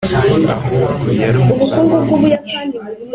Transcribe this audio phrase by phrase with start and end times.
[0.53, 2.57] ahubwo, yari umuraba mwinshi